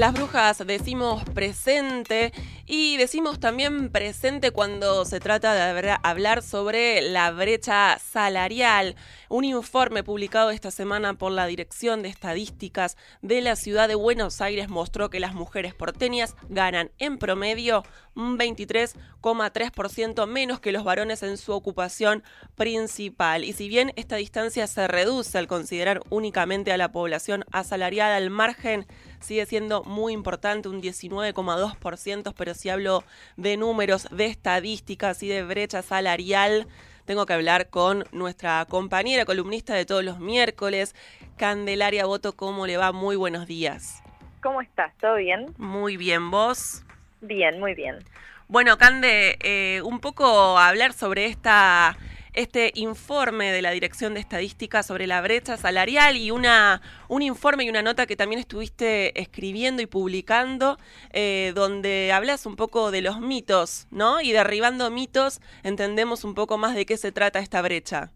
[0.00, 2.32] Las brujas decimos presente
[2.72, 8.94] y decimos también presente cuando se trata de hablar sobre la brecha salarial.
[9.28, 14.40] Un informe publicado esta semana por la Dirección de Estadísticas de la Ciudad de Buenos
[14.40, 17.82] Aires mostró que las mujeres porteñas ganan en promedio
[18.14, 22.22] un 23,3% menos que los varones en su ocupación
[22.54, 23.42] principal.
[23.44, 28.30] Y si bien esta distancia se reduce al considerar únicamente a la población asalariada, al
[28.30, 28.86] margen
[29.20, 33.04] sigue siendo muy importante, un 19,2%, pero si hablo
[33.36, 36.66] de números, de estadísticas y de brecha salarial,
[37.06, 40.94] tengo que hablar con nuestra compañera columnista de todos los miércoles,
[41.38, 42.36] Candelaria Boto.
[42.36, 42.92] ¿Cómo le va?
[42.92, 44.02] Muy buenos días.
[44.42, 44.92] ¿Cómo estás?
[44.98, 45.54] ¿Todo bien?
[45.56, 46.84] Muy bien, ¿vos?
[47.22, 47.98] Bien, muy bien.
[48.46, 51.96] Bueno, Cande, eh, un poco hablar sobre esta
[52.32, 57.64] este informe de la Dirección de Estadística sobre la brecha salarial y una, un informe
[57.64, 60.76] y una nota que también estuviste escribiendo y publicando,
[61.12, 64.20] eh, donde hablas un poco de los mitos, ¿no?
[64.20, 68.10] Y derribando mitos, entendemos un poco más de qué se trata esta brecha.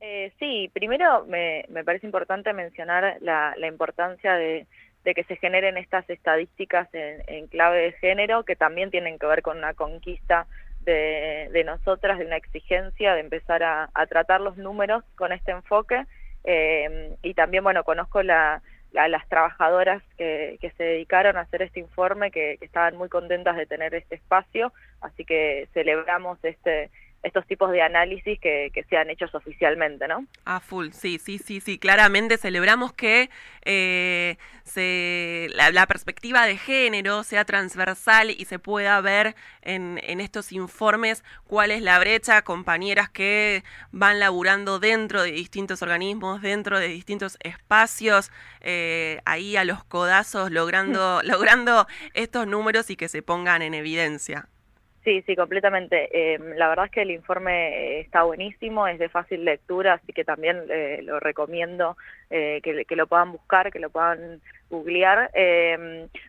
[0.00, 4.66] Eh, sí, primero me, parece importante mencionar la, importancia de,
[5.04, 9.42] que se generen estas estadísticas en, en clave de género, que también tienen que ver
[9.42, 10.46] con una conquista
[10.84, 16.04] de, nosotras, de una exigencia de empezar a, tratar los números con este enfoque.
[16.44, 22.30] Eh, y también, bueno, conozco la, las trabajadoras que, se dedicaron a hacer este informe,
[22.30, 26.90] que, estaban muy contentas de tener este espacio, así que celebramos este,
[27.22, 30.26] estos tipos de análisis que, que, sean hechos oficialmente, ¿no?
[30.44, 33.30] Ah, full, sí, sí, sí, sí, claramente celebramos que
[33.64, 40.52] eh, se, la, perspectiva de género sea transversal y se pueda ver en, en, estos
[40.52, 46.88] informes cuál es la brecha, compañeras que van laburando dentro de distintos organismos, dentro de
[46.88, 53.62] distintos espacios, eh, ahí a los codazos logrando, logrando estos números y que se pongan
[53.62, 54.48] en evidencia.
[55.04, 56.08] Sí, sí, completamente.
[56.12, 60.12] Eh, la verdad es que el informe eh, está buenísimo, es de fácil lectura, así
[60.12, 61.96] que también eh, lo recomiendo
[62.30, 65.30] que, lo puedan buscar, que lo puedan googlear.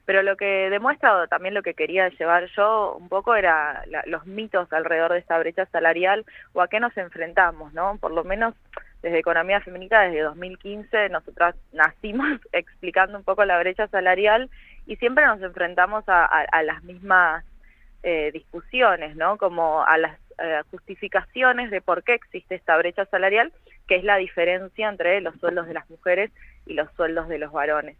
[0.05, 4.73] pero lo que demuestra, también lo que quería llevar yo un poco era los mitos
[4.73, 7.97] alrededor de esta brecha salarial o a qué nos enfrentamos, ¿no?
[8.01, 8.53] Por lo menos
[9.01, 14.49] desde Economía Feminista, desde 2015, nosotras nacimos explicando un poco la brecha salarial
[14.85, 17.45] y siempre nos enfrentamos a las mismas
[18.03, 19.37] eh, discusiones, ¿no?
[19.37, 23.53] Como a las eh, justificaciones de por qué existe esta brecha salarial,
[23.87, 26.31] que es la diferencia entre los sueldos de las mujeres
[26.65, 27.97] y los sueldos de los varones.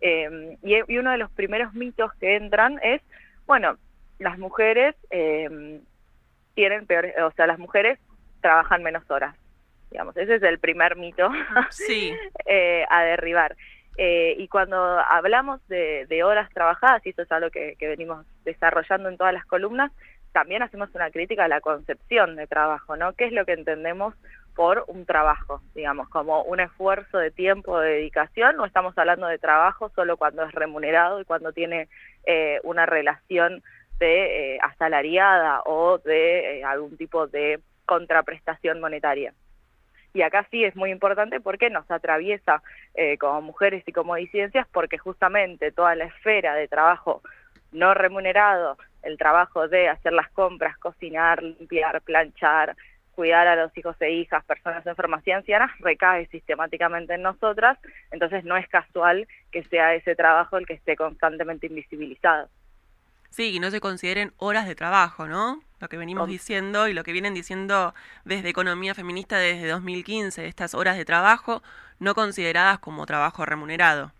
[0.00, 3.02] Em, y, uno de los primeros mitos que entran es,
[3.46, 3.76] bueno,
[4.18, 5.80] las mujeres em,
[6.54, 7.98] tienen peor, o sea, las mujeres
[8.40, 9.36] trabajan menos horas.
[9.90, 11.30] Digamos, ese es el primer mito
[11.70, 12.14] sí.
[12.46, 13.56] Eh, a derribar.
[13.98, 19.16] Eh, y cuando hablamos de, horas trabajadas, y eso es algo que, venimos desarrollando en
[19.16, 19.92] todas las columnas,
[20.32, 23.12] también hacemos una crítica a la concepción de trabajo, ¿no?
[23.12, 24.14] ¿Qué es lo que entendemos
[24.54, 29.38] por un trabajo, digamos, como un esfuerzo de tiempo, de dedicación, o estamos hablando de
[29.38, 31.88] trabajo solo cuando es remunerado y cuando tiene
[32.24, 33.62] eh, una relación
[33.98, 39.34] de eh, asalariada o de algún tipo de contraprestación monetaria
[40.14, 42.62] y acá sí es muy importante porque nos atraviesa
[42.94, 47.22] eh, como mujeres y como disidencias porque justamente toda la esfera de trabajo
[47.72, 52.76] no remunerado, el trabajo de hacer las compras, cocinar, limpiar, planchar,
[53.14, 57.78] cuidar a los hijos e hijas, personas enfermas y ancianas, recae sistemáticamente en nosotras,
[58.10, 62.48] entonces no es casual que sea ese trabajo el que esté constantemente invisibilizado.
[63.32, 65.62] Sí, y no se consideren horas de trabajo, ¿no?
[65.80, 67.94] Lo que venimos diciendo y lo que vienen diciendo
[68.26, 71.62] desde Economía Feminista desde 2015, estas horas de trabajo
[71.98, 74.12] no consideradas como trabajo remunerado.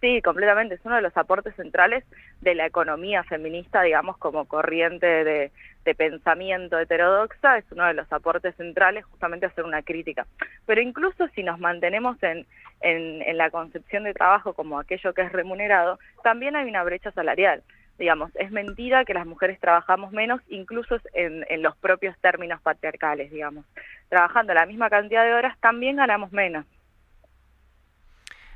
[0.00, 0.74] Sí, completamente.
[0.74, 2.04] Es uno de los aportes centrales
[2.40, 5.52] de la economía feminista, digamos, como corriente de,
[5.96, 10.26] pensamiento heterodoxa, es uno de los aportes centrales justamente hacer una crítica.
[10.66, 12.44] Pero incluso si nos mantenemos en,
[12.82, 17.62] en la concepción de trabajo como aquello que es remunerado, también hay una brecha salarial
[17.98, 23.66] digamos, es mentira que las mujeres trabajamos menos, incluso en, los propios términos patriarcales, digamos.
[24.08, 26.64] Trabajando la misma cantidad de horas también ganamos menos.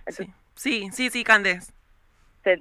[0.06, 1.72] sí, sí, sí, sí, Candes.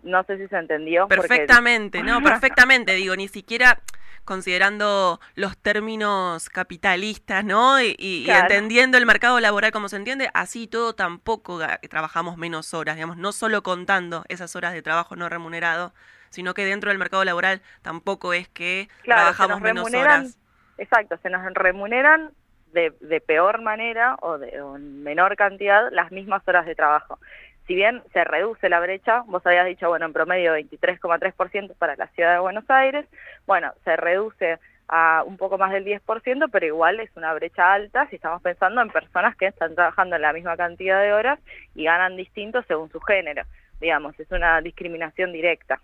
[0.04, 1.08] no sé si se entendió.
[1.08, 3.80] Perfectamente, no, perfectamente, digo, ni siquiera
[4.26, 7.82] considerando los términos capitalistas, ¿no?
[7.82, 11.60] Y, entendiendo el mercado laboral como se entiende, así todo tampoco
[11.90, 15.94] trabajamos menos horas, digamos, no solo contando esas horas de trabajo no remunerado,
[16.30, 20.38] sino que dentro del mercado laboral tampoco es que trabajamos menos horas.
[20.78, 22.32] Exacto, se nos remuneran
[22.74, 27.20] de, peor manera o de en menor cantidad las mismas horas de trabajo.
[27.68, 32.08] Si bien se reduce la brecha, vos habías dicho, bueno, en promedio 23,3% para la
[32.08, 33.06] ciudad de Buenos Aires,
[33.46, 38.08] bueno, se reduce a un poco más del 10%, pero igual es una brecha alta
[38.10, 41.40] si estamos pensando en personas que están trabajando en la misma cantidad de horas
[41.76, 43.44] y ganan distinto según su género.
[43.80, 45.80] Digamos, es una discriminación directa.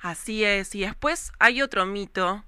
[0.00, 0.74] Así es.
[0.74, 2.42] Y después hay otro mito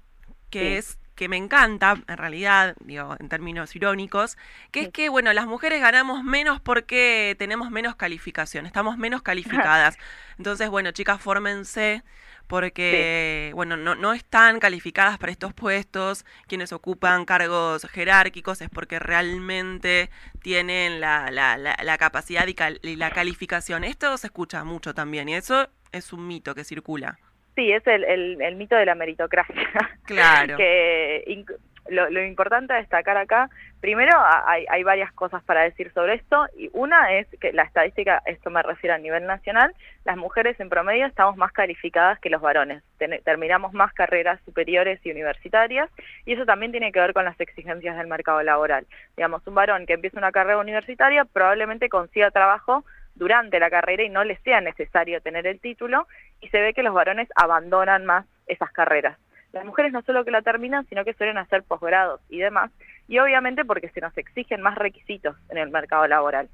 [0.49, 4.37] que es que me encanta, en realidad, digo, en términos irónicos,
[4.71, 9.97] que es que, bueno, las mujeres ganamos menos porque tenemos menos calificación, estamos menos calificadas.
[10.37, 12.03] Entonces, bueno, chicas, fórmense
[12.47, 18.99] porque, bueno, no, no están calificadas para estos puestos, quienes ocupan cargos jerárquicos es porque
[18.99, 20.09] realmente
[20.41, 23.85] tienen la, la, la, capacidad y, la calificación.
[23.85, 27.17] Esto se escucha mucho también y eso es un mito que circula.
[27.55, 28.03] Sí, es el,
[28.41, 29.55] el, mito de la meritocracia.
[30.05, 30.57] Claro.
[30.57, 31.45] que
[31.89, 33.49] lo, lo, importante a destacar acá,
[33.81, 34.11] primero
[34.45, 38.49] hay, hay, varias cosas para decir sobre esto, y una es que la estadística, esto
[38.49, 39.73] me refiero a nivel nacional,
[40.05, 42.83] las mujeres en promedio estamos más calificadas que los varones,
[43.23, 45.89] terminamos más carreras superiores y universitarias,
[46.25, 48.85] y eso también tiene que ver con las exigencias del mercado laboral.
[49.17, 52.85] Digamos, un varón que empieza una carrera universitaria probablemente consiga trabajo
[53.15, 56.07] durante la carrera y no les sea necesario tener el título,
[56.41, 59.17] y se ve que los varones abandonan más esas carreras.
[59.51, 62.71] Las mujeres no solo que la terminan, sino que suelen hacer posgrados y demás,
[63.07, 66.49] y obviamente porque se nos exigen más requisitos en el mercado laboral.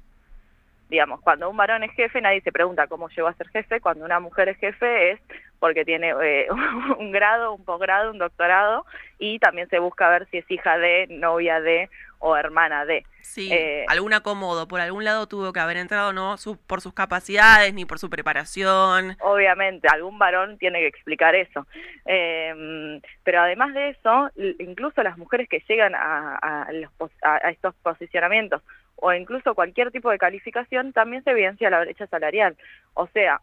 [0.90, 4.04] Digamos, cuando un varón es jefe, nadie se pregunta cómo llegó a ser jefe, cuando
[4.04, 5.20] una mujer es jefe es
[5.60, 6.48] porque tiene eh,
[6.98, 8.84] un grado, un posgrado, un doctorado,
[9.18, 13.04] y también se busca ver si es hija de, novia de o hermana de.
[13.22, 16.36] Sí, eh, algún acomodo, por algún lado tuvo que haber entrado, no
[16.66, 19.16] por sus capacidades ni por su preparación.
[19.20, 21.66] Obviamente, algún varón tiene que explicar eso.
[22.06, 28.62] Eh, pero además de eso, incluso las mujeres que llegan a, a, estos posicionamientos
[28.96, 32.56] o incluso cualquier tipo de calificación, también se evidencia la brecha salarial.
[32.94, 33.40] O sea,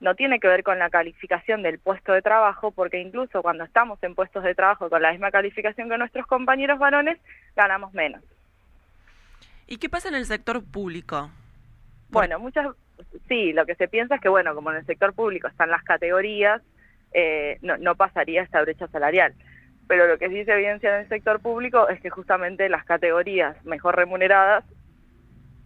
[0.00, 3.98] no tiene que ver con la calificación del puesto de trabajo, porque incluso cuando estamos
[4.02, 7.18] en puestos de trabajo con la misma calificación que nuestros compañeros varones,
[7.56, 8.22] ganamos menos.
[9.66, 11.30] ¿Y qué pasa en el sector público?
[12.10, 12.68] Bueno, muchas,
[13.28, 15.82] sí, lo que se piensa es que, bueno, como en el sector público están las
[15.82, 16.62] categorías,
[17.12, 19.34] eh, no, no pasaría esta brecha salarial.
[19.88, 23.62] Pero lo que sí se evidencia en el sector público es que justamente las categorías
[23.64, 24.64] mejor remuneradas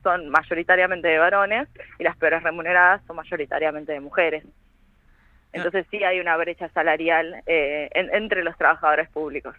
[0.03, 1.69] son mayoritariamente de varones
[1.99, 4.45] y las peores remuneradas son mayoritariamente de mujeres.
[5.53, 9.55] Entonces sí hay una brecha salarial eh, entre los trabajadores públicos.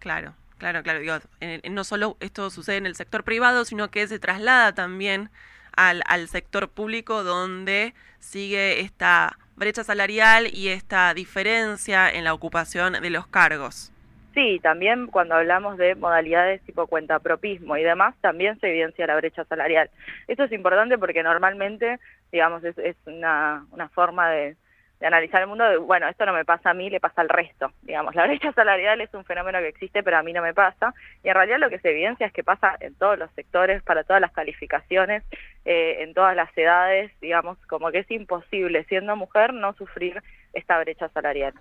[0.00, 1.22] Claro, claro, claro.
[1.70, 5.30] no solo esto sucede en el sector privado, sino que se traslada también
[5.74, 13.10] al sector público donde sigue esta brecha salarial y esta diferencia en la ocupación de
[13.10, 13.92] los cargos.
[14.34, 19.44] Sí, también cuando hablamos de modalidades tipo cuentapropismo y demás, también se evidencia la brecha
[19.44, 19.90] salarial.
[20.26, 21.98] Esto es importante porque normalmente,
[22.30, 24.56] digamos, es, una, una forma de,
[25.00, 27.72] analizar el mundo, de, bueno, esto no me pasa a mí, le pasa al resto.
[27.82, 30.92] Digamos, la brecha salarial es un fenómeno que existe, pero a mí no me pasa.
[31.24, 34.04] Y en realidad lo que se evidencia es que pasa en todos los sectores, para
[34.04, 35.24] todas las calificaciones,
[35.64, 40.22] eh, en todas las edades, digamos, como que es imposible, siendo mujer, no sufrir
[40.52, 41.54] esta brecha salarial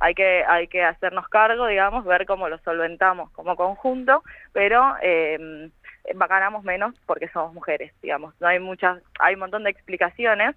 [0.00, 4.22] hay que, hay que hacernos cargo, digamos, ver cómo lo solventamos como conjunto,
[4.52, 5.70] pero eh,
[6.14, 8.34] ganamos menos porque somos mujeres, digamos.
[8.40, 10.54] No hay muchas, hay un montón de explicaciones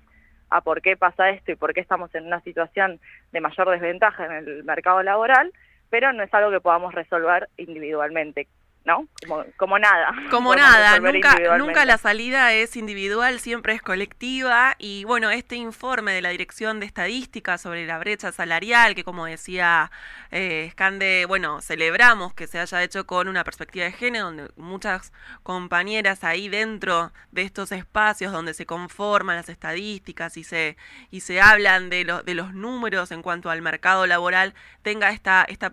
[0.49, 2.99] a por qué pasa esto y por qué estamos en una situación
[3.31, 5.51] de mayor desventaja en el mercado laboral,
[5.89, 8.47] pero no es algo que podamos resolver individualmente.
[8.83, 9.07] ¿No?
[9.27, 10.13] Como, como nada.
[10.31, 14.75] Como nada, nunca, nunca la salida es individual, siempre es colectiva.
[14.79, 19.25] Y bueno, este informe de la Dirección de Estadística sobre la brecha salarial, que como
[19.25, 19.91] decía
[20.31, 25.13] eh, Scande, bueno, celebramos que se haya hecho con una perspectiva de género, donde muchas
[25.43, 30.75] compañeras ahí dentro de estos espacios donde se conforman las estadísticas y se,
[31.11, 35.45] y se hablan de, lo, de los números en cuanto al mercado laboral, tenga esta,
[35.47, 35.71] esta,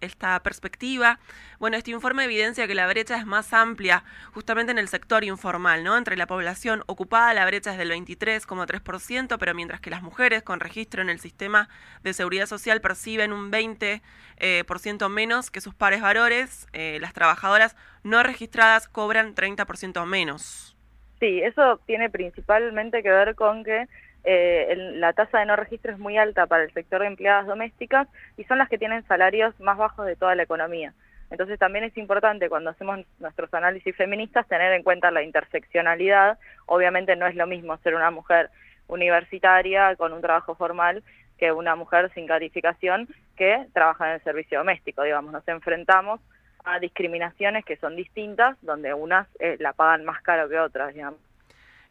[0.00, 1.20] esta perspectiva.
[1.60, 5.84] Bueno, este informe evidencia que la brecha es más amplia justamente en el sector informal,
[5.84, 5.98] ¿no?
[5.98, 10.58] Entre la población ocupada la brecha es del 23,3%, pero mientras que las mujeres con
[10.58, 11.68] registro en el sistema
[12.02, 14.00] de seguridad social perciben un 20%
[14.38, 20.06] eh, por ciento menos que sus pares varones, eh, las trabajadoras no registradas cobran 30%
[20.06, 20.74] menos.
[21.18, 23.86] Sí, eso tiene principalmente que ver con que
[24.24, 28.08] eh, la tasa de no registro es muy alta para el sector de empleadas domésticas
[28.38, 30.94] y son las que tienen salarios más bajos de toda la economía.
[31.30, 36.38] Entonces también es importante cuando hacemos nuestros análisis feministas tener en cuenta la interseccionalidad.
[36.66, 38.50] Obviamente no es lo mismo ser una mujer
[38.88, 41.02] universitaria con un trabajo formal
[41.38, 45.02] que una mujer sin calificación que trabaja en el servicio doméstico.
[45.02, 46.20] Digamos, nos enfrentamos
[46.64, 51.18] a discriminaciones que son distintas, donde unas eh, la pagan más caro que otras, digamos.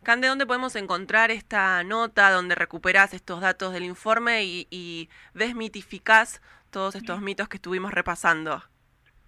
[0.04, 6.42] Cande, ¿dónde podemos encontrar esta nota donde recuperás estos datos del informe y, y desmitificás
[6.70, 8.64] todos estos mitos que estuvimos repasando?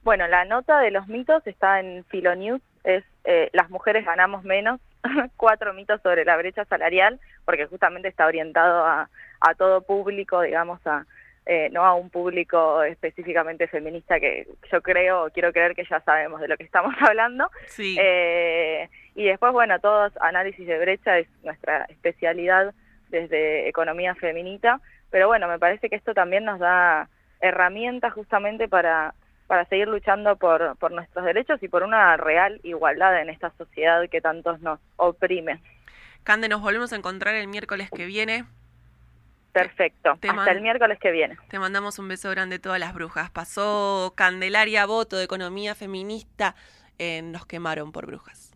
[0.03, 4.79] Bueno, la nota de los mitos está en Filonews, es eh, las mujeres ganamos menos,
[5.37, 9.09] cuatro mitos sobre la brecha salarial, porque justamente está orientado a,
[9.41, 11.05] a todo público, digamos, a,
[11.45, 16.39] eh, no a un público específicamente feminista que yo creo, quiero creer que ya sabemos
[16.39, 17.49] de lo que estamos hablando.
[17.67, 17.97] Sí.
[17.99, 22.73] Eh, y después, bueno, todos análisis de brecha es nuestra especialidad
[23.09, 24.79] desde economía feminita,
[25.09, 27.09] pero bueno, me parece que esto también nos da
[27.41, 29.13] herramientas justamente para,
[29.47, 34.01] para seguir luchando por, por nuestros derechos y por una real igualdad en esta sociedad
[34.09, 35.61] que tantos nos oprime.
[36.23, 38.45] Cande, nos volvemos a encontrar el miércoles que viene.
[39.51, 40.11] Perfecto.
[40.11, 41.37] Hasta el miércoles que viene.
[41.49, 43.29] Te mandamos un beso grande a todas las brujas.
[43.31, 46.55] Pasó Candelaria Voto de Economía Feminista
[46.97, 48.50] en Nos quemaron por brujas.